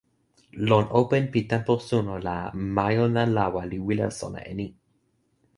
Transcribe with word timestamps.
lon 0.69 0.85
open 0.99 1.23
pi 1.33 1.41
tenpo 1.51 1.73
suno 1.89 2.13
la, 2.25 2.35
majuna 2.75 3.23
lawa 3.35 3.61
li 3.71 3.77
wile 3.85 4.07
sona 4.19 4.39
e 4.51 4.53
ni: 4.59 4.67